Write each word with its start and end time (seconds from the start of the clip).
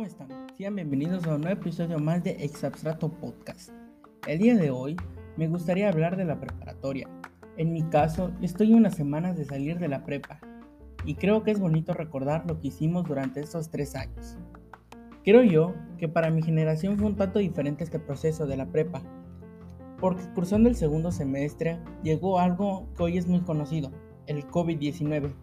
¿Cómo 0.00 0.08
están? 0.08 0.28
Sean 0.56 0.76
bienvenidos 0.76 1.26
a 1.26 1.34
un 1.34 1.42
nuevo 1.42 1.60
episodio 1.60 1.98
más 1.98 2.24
de 2.24 2.30
Exabstrato 2.42 3.10
Podcast. 3.10 3.68
El 4.26 4.38
día 4.38 4.56
de 4.56 4.70
hoy 4.70 4.96
me 5.36 5.46
gustaría 5.46 5.90
hablar 5.90 6.16
de 6.16 6.24
la 6.24 6.40
preparatoria. 6.40 7.06
En 7.58 7.74
mi 7.74 7.82
caso, 7.82 8.32
estoy 8.40 8.72
unas 8.72 8.94
semanas 8.94 9.36
de 9.36 9.44
salir 9.44 9.78
de 9.78 9.88
la 9.88 10.02
prepa 10.06 10.40
y 11.04 11.16
creo 11.16 11.42
que 11.42 11.50
es 11.50 11.60
bonito 11.60 11.92
recordar 11.92 12.46
lo 12.46 12.58
que 12.58 12.68
hicimos 12.68 13.06
durante 13.06 13.40
estos 13.40 13.68
tres 13.68 13.94
años. 13.94 14.38
Creo 15.22 15.42
yo 15.42 15.74
que 15.98 16.08
para 16.08 16.30
mi 16.30 16.40
generación 16.40 16.96
fue 16.96 17.08
un 17.08 17.16
tanto 17.16 17.38
diferente 17.38 17.84
este 17.84 17.98
proceso 17.98 18.46
de 18.46 18.56
la 18.56 18.72
prepa, 18.72 19.02
porque 20.00 20.22
cursando 20.34 20.70
el 20.70 20.76
segundo 20.76 21.12
semestre 21.12 21.78
llegó 22.02 22.40
algo 22.40 22.88
que 22.96 23.02
hoy 23.02 23.18
es 23.18 23.26
muy 23.26 23.42
conocido, 23.42 23.92
el 24.26 24.46
COVID-19 24.46 25.34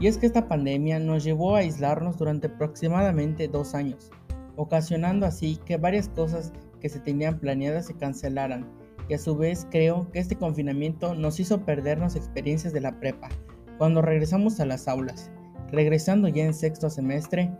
y 0.00 0.06
es 0.06 0.16
que 0.16 0.26
esta 0.26 0.48
pandemia 0.48 0.98
nos 0.98 1.22
llevó 1.22 1.54
a 1.54 1.58
aislarnos 1.58 2.16
durante 2.16 2.46
aproximadamente 2.46 3.48
dos 3.48 3.74
años, 3.74 4.10
ocasionando 4.56 5.26
así 5.26 5.58
que 5.66 5.76
varias 5.76 6.08
cosas 6.08 6.52
que 6.80 6.88
se 6.88 7.00
tenían 7.00 7.38
planeadas 7.38 7.86
se 7.86 7.94
cancelaran. 7.94 8.66
Y 9.08 9.14
a 9.14 9.18
su 9.18 9.36
vez 9.36 9.66
creo 9.70 10.10
que 10.10 10.20
este 10.20 10.36
confinamiento 10.36 11.14
nos 11.14 11.38
hizo 11.38 11.64
perdernos 11.64 12.16
experiencias 12.16 12.72
de 12.72 12.80
la 12.80 12.98
prepa. 12.98 13.28
Cuando 13.76 14.00
regresamos 14.00 14.58
a 14.58 14.66
las 14.66 14.88
aulas, 14.88 15.30
regresando 15.70 16.28
ya 16.28 16.44
en 16.44 16.54
sexto 16.54 16.88
semestre, 16.88 17.52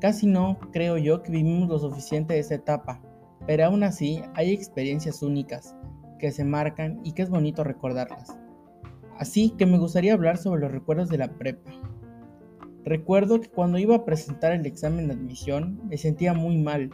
casi 0.00 0.26
no 0.26 0.58
creo 0.72 0.98
yo 0.98 1.22
que 1.22 1.30
vivimos 1.30 1.68
lo 1.68 1.78
suficiente 1.78 2.34
de 2.34 2.40
esta 2.40 2.56
etapa, 2.56 3.00
pero 3.46 3.66
aún 3.66 3.84
así 3.84 4.22
hay 4.34 4.52
experiencias 4.52 5.22
únicas 5.22 5.76
que 6.18 6.32
se 6.32 6.44
marcan 6.44 6.98
y 7.04 7.12
que 7.12 7.22
es 7.22 7.30
bonito 7.30 7.62
recordarlas. 7.62 8.36
Así 9.18 9.54
que 9.56 9.66
me 9.66 9.78
gustaría 9.78 10.12
hablar 10.12 10.36
sobre 10.36 10.60
los 10.60 10.72
recuerdos 10.72 11.08
de 11.08 11.18
la 11.18 11.28
prepa. 11.28 11.70
Recuerdo 12.84 13.40
que 13.40 13.48
cuando 13.48 13.78
iba 13.78 13.96
a 13.96 14.04
presentar 14.04 14.52
el 14.52 14.66
examen 14.66 15.08
de 15.08 15.14
admisión 15.14 15.80
me 15.88 15.96
sentía 15.96 16.34
muy 16.34 16.58
mal 16.58 16.90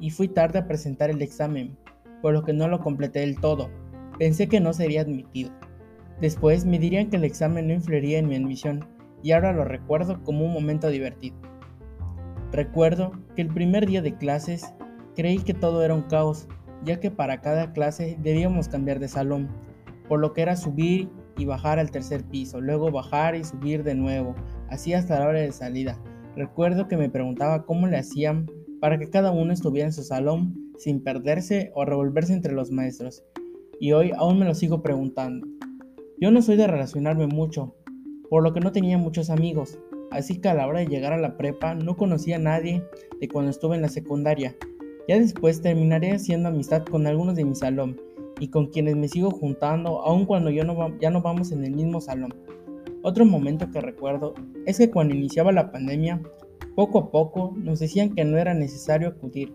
y 0.00 0.10
fui 0.10 0.28
tarde 0.28 0.58
a 0.58 0.66
presentar 0.66 1.10
el 1.10 1.22
examen, 1.22 1.76
por 2.22 2.32
lo 2.32 2.42
que 2.42 2.52
no 2.52 2.68
lo 2.68 2.80
completé 2.80 3.20
del 3.20 3.40
todo. 3.40 3.70
Pensé 4.18 4.48
que 4.48 4.60
no 4.60 4.72
sería 4.72 5.02
admitido. 5.02 5.52
Después 6.20 6.64
me 6.64 6.78
dirían 6.78 7.10
que 7.10 7.16
el 7.16 7.24
examen 7.24 7.68
no 7.68 7.74
influiría 7.74 8.18
en 8.18 8.28
mi 8.28 8.36
admisión 8.36 8.84
y 9.22 9.32
ahora 9.32 9.52
lo 9.52 9.64
recuerdo 9.64 10.22
como 10.24 10.44
un 10.44 10.52
momento 10.52 10.88
divertido. 10.88 11.36
Recuerdo 12.50 13.12
que 13.36 13.42
el 13.42 13.48
primer 13.48 13.86
día 13.86 14.02
de 14.02 14.16
clases 14.16 14.74
creí 15.14 15.38
que 15.38 15.54
todo 15.54 15.84
era 15.84 15.94
un 15.94 16.02
caos, 16.02 16.48
ya 16.84 16.98
que 16.98 17.10
para 17.10 17.40
cada 17.40 17.72
clase 17.72 18.18
debíamos 18.22 18.68
cambiar 18.68 18.98
de 18.98 19.08
salón, 19.08 19.48
por 20.08 20.18
lo 20.18 20.32
que 20.32 20.42
era 20.42 20.56
subir 20.56 21.10
y 21.38 21.44
bajar 21.46 21.78
al 21.78 21.90
tercer 21.90 22.24
piso, 22.24 22.60
luego 22.60 22.90
bajar 22.90 23.36
y 23.36 23.44
subir 23.44 23.84
de 23.84 23.94
nuevo, 23.94 24.34
así 24.68 24.92
hasta 24.92 25.18
la 25.18 25.28
hora 25.28 25.40
de 25.40 25.52
salida. 25.52 25.98
Recuerdo 26.36 26.88
que 26.88 26.96
me 26.96 27.08
preguntaba 27.08 27.64
cómo 27.64 27.86
le 27.86 27.96
hacían 27.96 28.50
para 28.80 28.98
que 28.98 29.08
cada 29.08 29.30
uno 29.30 29.52
estuviera 29.52 29.86
en 29.86 29.92
su 29.92 30.02
salón 30.02 30.54
sin 30.76 31.02
perderse 31.02 31.70
o 31.74 31.84
revolverse 31.84 32.32
entre 32.32 32.52
los 32.52 32.70
maestros. 32.70 33.24
Y 33.80 33.92
hoy 33.92 34.12
aún 34.16 34.38
me 34.38 34.44
lo 34.44 34.54
sigo 34.54 34.82
preguntando. 34.82 35.46
Yo 36.20 36.30
no 36.30 36.42
soy 36.42 36.56
de 36.56 36.66
relacionarme 36.66 37.28
mucho, 37.28 37.74
por 38.28 38.42
lo 38.42 38.52
que 38.52 38.60
no 38.60 38.72
tenía 38.72 38.98
muchos 38.98 39.30
amigos, 39.30 39.78
así 40.10 40.40
que 40.40 40.48
a 40.48 40.54
la 40.54 40.66
hora 40.66 40.80
de 40.80 40.86
llegar 40.86 41.12
a 41.12 41.18
la 41.18 41.36
prepa 41.36 41.74
no 41.74 41.96
conocía 41.96 42.36
a 42.36 42.40
nadie 42.40 42.84
de 43.20 43.28
cuando 43.28 43.50
estuve 43.50 43.76
en 43.76 43.82
la 43.82 43.88
secundaria. 43.88 44.56
Ya 45.06 45.18
después 45.18 45.62
terminaré 45.62 46.12
haciendo 46.12 46.48
amistad 46.48 46.84
con 46.84 47.06
algunos 47.06 47.36
de 47.36 47.44
mi 47.44 47.54
salón 47.54 48.07
y 48.40 48.48
con 48.48 48.66
quienes 48.66 48.96
me 48.96 49.08
sigo 49.08 49.30
juntando 49.30 50.00
aun 50.02 50.26
cuando 50.26 50.50
ya 50.50 50.64
no 50.64 51.22
vamos 51.22 51.52
en 51.52 51.64
el 51.64 51.72
mismo 51.72 52.00
salón. 52.00 52.34
Otro 53.02 53.24
momento 53.24 53.70
que 53.70 53.80
recuerdo 53.80 54.34
es 54.66 54.78
que 54.78 54.90
cuando 54.90 55.14
iniciaba 55.14 55.52
la 55.52 55.70
pandemia, 55.70 56.20
poco 56.74 56.98
a 56.98 57.10
poco 57.10 57.54
nos 57.56 57.78
decían 57.78 58.14
que 58.14 58.24
no 58.24 58.38
era 58.38 58.54
necesario 58.54 59.08
acudir, 59.08 59.54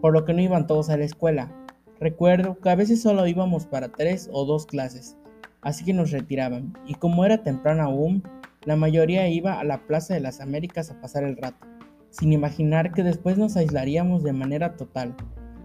por 0.00 0.12
lo 0.12 0.24
que 0.24 0.32
no 0.32 0.40
iban 0.40 0.66
todos 0.66 0.90
a 0.90 0.96
la 0.96 1.04
escuela. 1.04 1.54
Recuerdo 1.98 2.58
que 2.58 2.70
a 2.70 2.74
veces 2.74 3.02
solo 3.02 3.26
íbamos 3.26 3.66
para 3.66 3.90
tres 3.90 4.30
o 4.32 4.44
dos 4.46 4.66
clases, 4.66 5.16
así 5.60 5.84
que 5.84 5.92
nos 5.92 6.10
retiraban, 6.10 6.72
y 6.86 6.94
como 6.94 7.24
era 7.24 7.42
temprano 7.42 7.82
aún, 7.82 8.22
la 8.64 8.76
mayoría 8.76 9.28
iba 9.28 9.60
a 9.60 9.64
la 9.64 9.86
Plaza 9.86 10.14
de 10.14 10.20
las 10.20 10.40
Américas 10.40 10.90
a 10.90 11.00
pasar 11.00 11.24
el 11.24 11.36
rato, 11.36 11.66
sin 12.10 12.32
imaginar 12.32 12.92
que 12.92 13.02
después 13.02 13.36
nos 13.38 13.56
aislaríamos 13.56 14.22
de 14.22 14.32
manera 14.32 14.76
total. 14.76 15.14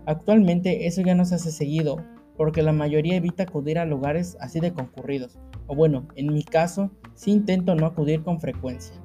Actualmente 0.06 0.88
eso 0.88 1.02
ya 1.02 1.16
no 1.16 1.26
se 1.26 1.36
hace 1.36 1.52
seguido, 1.52 1.98
porque 2.38 2.62
la 2.62 2.74
mayoría 2.74 3.16
evita 3.16 3.44
acudir 3.44 3.80
a 3.80 3.86
lugares 3.86 4.38
así 4.40 4.60
de 4.60 4.74
concurridos, 4.74 5.38
o 5.68 5.76
bueno, 5.76 6.08
en 6.16 6.34
mi 6.34 6.44
caso, 6.44 6.92
sí 7.14 7.32
intento 7.32 7.76
no 7.76 7.86
acudir 7.86 8.24
con 8.24 8.40
frecuencia. 8.40 8.96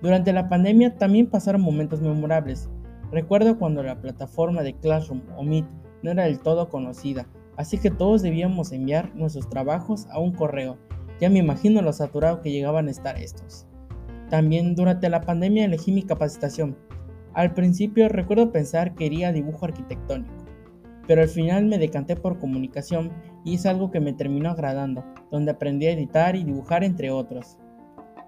Durante 0.00 0.32
la 0.32 0.48
pandemia 0.48 0.96
también 0.96 1.28
pasaron 1.28 1.60
momentos 1.60 2.00
memorables. 2.00 2.68
Recuerdo 3.12 3.58
cuando 3.58 3.82
la 3.82 4.00
plataforma 4.00 4.62
de 4.62 4.74
Classroom 4.74 5.22
o 5.36 5.44
Meet 5.44 5.66
no 6.02 6.10
era 6.10 6.24
del 6.24 6.40
todo 6.40 6.68
conocida, 6.68 7.26
así 7.56 7.78
que 7.78 7.90
todos 7.90 8.22
debíamos 8.22 8.72
enviar 8.72 9.14
nuestros 9.14 9.48
trabajos 9.48 10.06
a 10.10 10.18
un 10.18 10.32
correo. 10.32 10.78
Ya 11.20 11.30
me 11.30 11.38
imagino 11.38 11.82
lo 11.82 11.92
saturado 11.92 12.40
que 12.40 12.50
llegaban 12.50 12.88
a 12.88 12.90
estar 12.90 13.16
estos. 13.16 13.66
También 14.28 14.74
durante 14.74 15.08
la 15.08 15.20
pandemia 15.20 15.66
elegí 15.66 15.92
mi 15.92 16.02
capacitación. 16.02 16.76
Al 17.34 17.54
principio 17.54 18.08
recuerdo 18.08 18.50
pensar 18.50 18.94
que 18.94 19.06
iría 19.06 19.28
a 19.28 19.32
dibujo 19.32 19.66
arquitectónico 19.66 20.41
pero 21.12 21.20
al 21.20 21.28
final 21.28 21.66
me 21.66 21.76
decanté 21.76 22.16
por 22.16 22.38
comunicación 22.38 23.12
y 23.44 23.56
es 23.56 23.66
algo 23.66 23.90
que 23.90 24.00
me 24.00 24.14
terminó 24.14 24.48
agradando, 24.48 25.04
donde 25.30 25.50
aprendí 25.50 25.84
a 25.84 25.92
editar 25.92 26.36
y 26.36 26.42
dibujar 26.42 26.84
entre 26.84 27.10
otros. 27.10 27.58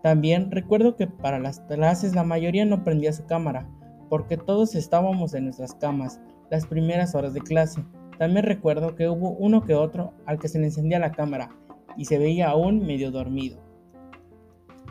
También 0.02 0.50
recuerdo 0.50 0.94
que 0.94 1.06
para 1.06 1.38
las 1.38 1.60
clases 1.60 2.14
la 2.14 2.24
mayoría 2.24 2.66
no 2.66 2.84
prendía 2.84 3.14
su 3.14 3.24
cámara, 3.24 3.66
porque 4.10 4.36
todos 4.36 4.74
estábamos 4.74 5.32
en 5.32 5.44
nuestras 5.44 5.74
camas 5.76 6.20
las 6.50 6.66
primeras 6.66 7.14
horas 7.14 7.32
de 7.32 7.40
clase. 7.40 7.82
También 8.18 8.44
recuerdo 8.44 8.94
que 8.96 9.08
hubo 9.08 9.30
uno 9.30 9.64
que 9.64 9.72
otro 9.72 10.12
al 10.26 10.38
que 10.38 10.48
se 10.48 10.58
le 10.58 10.66
encendía 10.66 10.98
la 10.98 11.12
cámara 11.12 11.48
y 11.96 12.04
se 12.04 12.18
veía 12.18 12.50
aún 12.50 12.84
medio 12.84 13.10
dormido. 13.10 13.62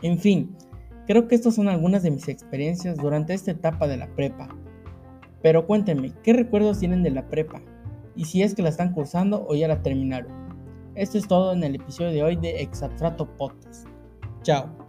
En 0.02 0.18
fin, 0.18 0.56
creo 1.06 1.28
que 1.28 1.36
estas 1.36 1.54
son 1.54 1.68
algunas 1.68 2.02
de 2.02 2.10
mis 2.10 2.26
experiencias 2.26 2.96
durante 2.96 3.34
esta 3.34 3.52
etapa 3.52 3.86
de 3.86 3.98
la 3.98 4.08
prepa. 4.16 4.48
Pero 5.42 5.64
cuéntenme, 5.68 6.12
¿qué 6.24 6.32
recuerdos 6.32 6.80
tienen 6.80 7.04
de 7.04 7.12
la 7.12 7.28
prepa? 7.28 7.62
Y 8.16 8.24
si 8.24 8.42
es 8.42 8.54
que 8.54 8.62
la 8.62 8.68
están 8.68 8.92
cursando 8.92 9.46
o 9.48 9.54
ya 9.54 9.68
la 9.68 9.82
terminaron. 9.82 10.32
Esto 10.94 11.18
es 11.18 11.26
todo 11.26 11.52
en 11.52 11.64
el 11.64 11.74
episodio 11.74 12.10
de 12.10 12.22
hoy 12.22 12.36
de 12.36 12.60
Exabstrato 12.62 13.26
Podcast. 13.36 13.88
Chao. 14.42 14.83